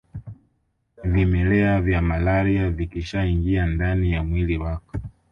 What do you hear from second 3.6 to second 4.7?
ndani ya mwili